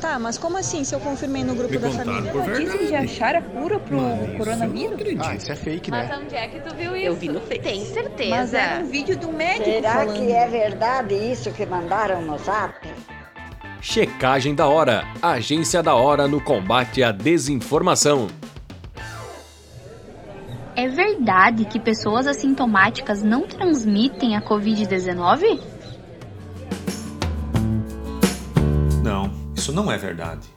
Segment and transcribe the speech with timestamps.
[0.00, 2.30] Tá, mas como assim se eu confirmei no grupo Me da família?
[2.30, 4.82] por Notícia de achar a cura pro Mas coronavírus?
[4.84, 5.26] eu não acredito.
[5.26, 6.06] Ah, isso é fake, né?
[6.08, 7.06] Mas onde é que tu viu isso?
[7.06, 7.58] Eu vi no Face.
[7.60, 8.30] Tem certeza.
[8.30, 10.14] Mas era um vídeo do médico Será falando.
[10.14, 12.74] que é verdade isso que mandaram no zap?
[13.80, 15.04] Checagem da hora.
[15.20, 18.28] Agência da hora no combate à desinformação.
[20.76, 25.60] É verdade que pessoas assintomáticas não transmitem a Covid-19?
[29.68, 30.48] Isso não é verdade.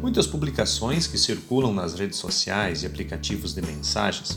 [0.00, 4.36] Muitas publicações que circulam nas redes sociais e aplicativos de mensagens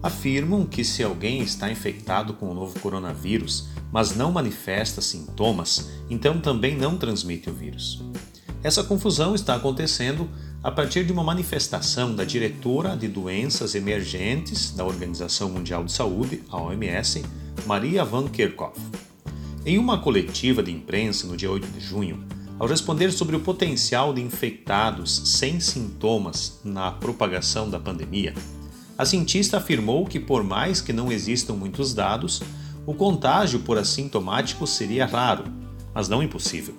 [0.00, 6.40] afirmam que se alguém está infectado com o novo coronavírus, mas não manifesta sintomas, então
[6.40, 8.00] também não transmite o vírus.
[8.62, 10.30] Essa confusão está acontecendo
[10.62, 16.44] a partir de uma manifestação da diretora de doenças emergentes da Organização Mundial de Saúde,
[16.48, 17.24] a OMS,
[17.66, 18.80] Maria Van Kerkhove.
[19.66, 22.24] Em uma coletiva de imprensa no dia 8 de junho,
[22.62, 28.32] ao responder sobre o potencial de infectados sem sintomas na propagação da pandemia,
[28.96, 32.40] a cientista afirmou que, por mais que não existam muitos dados,
[32.86, 35.42] o contágio por assintomáticos seria raro,
[35.92, 36.76] mas não impossível.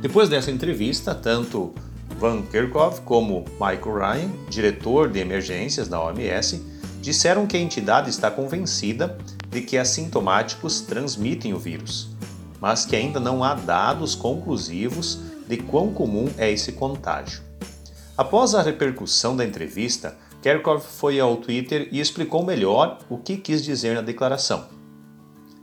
[0.00, 1.72] Depois dessa entrevista, tanto
[2.18, 6.66] Van Kerkhove como Michael Ryan, diretor de emergências da OMS,
[7.00, 9.16] disseram que a entidade está convencida
[9.48, 12.10] de que assintomáticos transmitem o vírus,
[12.60, 17.42] mas que ainda não há dados conclusivos de quão comum é esse contágio.
[18.16, 23.64] Após a repercussão da entrevista, Kerkhove foi ao Twitter e explicou melhor o que quis
[23.64, 24.66] dizer na declaração.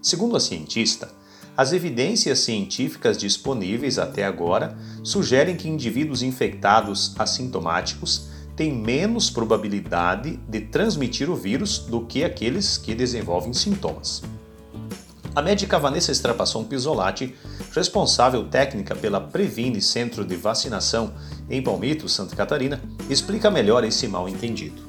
[0.01, 1.09] Segundo a cientista,
[1.55, 10.61] as evidências científicas disponíveis até agora sugerem que indivíduos infectados assintomáticos têm menos probabilidade de
[10.61, 14.21] transmitir o vírus do que aqueles que desenvolvem sintomas.
[15.37, 17.35] A médica Vanessa Strapasson Pisolati,
[17.71, 21.13] responsável técnica pela Previne Centro de Vacinação
[21.47, 24.81] em Palmito, Santa Catarina, explica melhor esse mal entendido.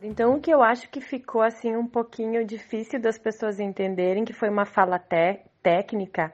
[0.00, 4.32] Então, o que eu acho que ficou assim um pouquinho difícil das pessoas entenderem, que
[4.32, 4.98] foi uma fala
[5.62, 6.32] técnica,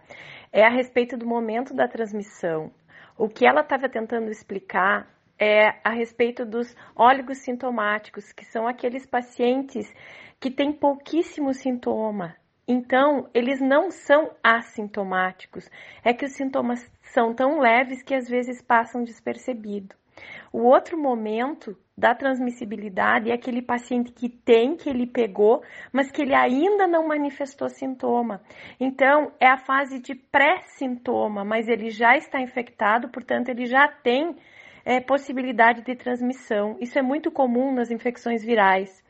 [0.52, 2.70] é a respeito do momento da transmissão.
[3.18, 9.04] O que ela estava tentando explicar é a respeito dos óligos sintomáticos, que são aqueles
[9.04, 9.92] pacientes
[10.38, 12.38] que têm pouquíssimo sintoma.
[12.72, 15.68] Então, eles não são assintomáticos.
[16.04, 19.96] É que os sintomas são tão leves que às vezes passam despercebido.
[20.52, 26.22] O outro momento da transmissibilidade é aquele paciente que tem, que ele pegou, mas que
[26.22, 28.40] ele ainda não manifestou sintoma.
[28.78, 34.36] Então, é a fase de pré-sintoma, mas ele já está infectado, portanto, ele já tem
[34.84, 36.76] é, possibilidade de transmissão.
[36.80, 39.02] Isso é muito comum nas infecções virais.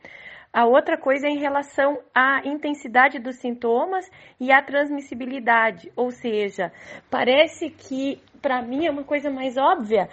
[0.53, 6.73] A outra coisa é em relação à intensidade dos sintomas e à transmissibilidade, ou seja,
[7.09, 10.09] parece que para mim é uma coisa mais óbvia.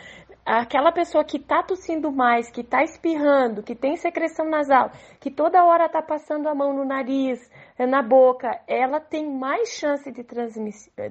[0.47, 5.65] Aquela pessoa que está tossindo mais, que está espirrando, que tem secreção nasal, que toda
[5.65, 10.25] hora está passando a mão no nariz, na boca, ela tem mais chance de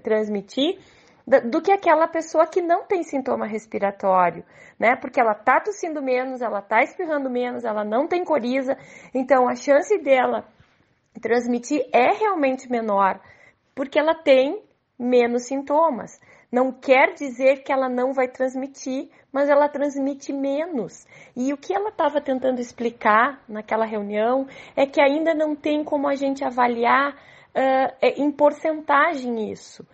[0.02, 0.80] transmitir
[1.28, 4.46] do que aquela pessoa que não tem sintoma respiratório,
[4.80, 4.96] né?
[4.96, 8.78] Porque ela tá tossindo menos, ela tá espirrando menos, ela não tem coriza,
[9.14, 10.46] então a chance dela
[11.22, 13.20] transmitir é realmente menor,
[13.76, 14.64] porque ela tem
[14.98, 16.18] menos sintomas.
[16.50, 21.06] Não quer dizer que ela não vai transmitir, mas ela transmite menos.
[21.36, 26.08] E o que ela estava tentando explicar naquela reunião é que ainda não tem como
[26.08, 29.86] a gente avaliar uh, em porcentagem isso.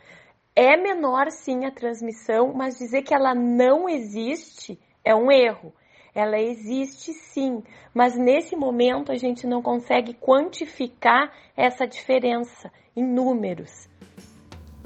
[0.56, 5.74] É menor sim a transmissão, mas dizer que ela não existe é um erro.
[6.14, 13.90] Ela existe sim, mas nesse momento a gente não consegue quantificar essa diferença em números.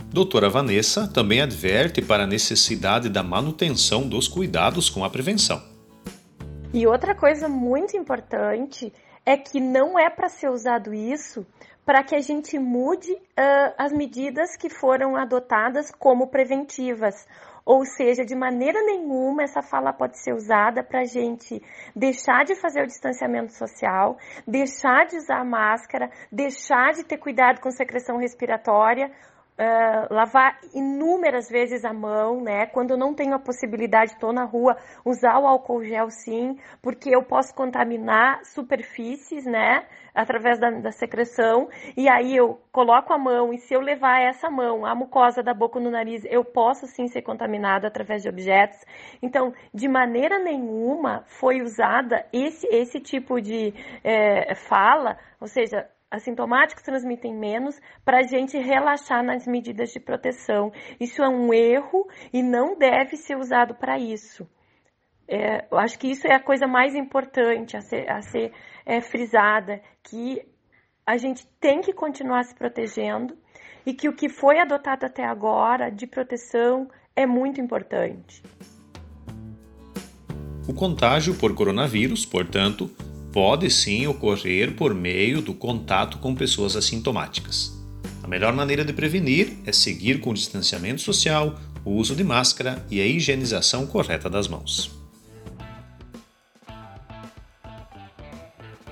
[0.10, 5.62] Doutora Vanessa também adverte para a necessidade da manutenção dos cuidados com a prevenção.
[6.74, 8.94] E outra coisa muito importante
[9.26, 11.46] é que não é para ser usado isso
[11.88, 17.26] para que a gente mude uh, as medidas que foram adotadas como preventivas.
[17.66, 21.62] Ou seja, de maneira nenhuma essa fala pode ser usada para a gente
[21.96, 27.72] deixar de fazer o distanciamento social, deixar de usar máscara, deixar de ter cuidado com
[27.72, 29.10] secreção respiratória
[29.60, 32.68] Uh, lavar inúmeras vezes a mão, né?
[32.68, 37.10] Quando eu não tenho a possibilidade, estou na rua, usar o álcool gel sim, porque
[37.10, 39.88] eu posso contaminar superfícies, né?
[40.14, 44.50] Através da, da secreção, e aí eu coloco a mão, e se eu levar essa
[44.50, 48.80] mão, a mucosa da boca no nariz, eu posso sim ser contaminado através de objetos.
[49.22, 53.74] Então, de maneira nenhuma foi usada esse, esse tipo de
[54.04, 60.72] é, fala, ou seja, assintomáticos transmitem menos para a gente relaxar nas medidas de proteção.
[61.00, 64.48] Isso é um erro e não deve ser usado para isso.
[65.28, 68.54] É, eu acho que isso é a coisa mais importante a ser, a ser
[68.86, 70.42] é, frisada, que
[71.06, 73.38] a gente tem que continuar se protegendo
[73.86, 78.42] e que o que foi adotado até agora de proteção é muito importante.
[80.68, 82.90] O contágio por coronavírus, portanto,
[83.38, 87.72] pode sim ocorrer por meio do contato com pessoas assintomáticas.
[88.24, 91.54] A melhor maneira de prevenir é seguir com o distanciamento social,
[91.86, 94.90] o uso de máscara e a higienização correta das mãos.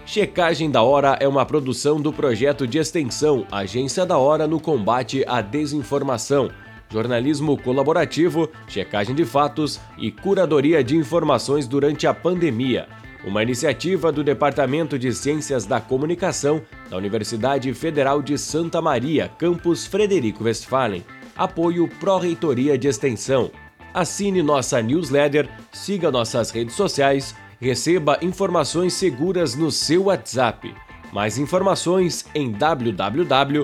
[0.05, 5.25] Checagem da Hora é uma produção do projeto de extensão Agência da Hora no combate
[5.27, 6.51] à desinformação,
[6.91, 12.87] jornalismo colaborativo, checagem de fatos e curadoria de informações durante a pandemia
[13.25, 19.85] uma iniciativa do Departamento de Ciências da Comunicação da Universidade Federal de Santa Maria, campus
[19.85, 21.03] Frederico Westphalen.
[21.35, 23.51] Apoio Pró-Reitoria de Extensão.
[23.93, 30.73] Assine nossa newsletter, siga nossas redes sociais, receba informações seguras no seu WhatsApp.
[31.11, 33.55] Mais informações em www.ufsm.br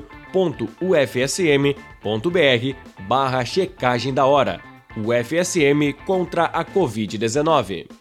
[3.08, 4.60] barra checagem da hora.
[4.98, 8.01] UFSM contra a Covid-19.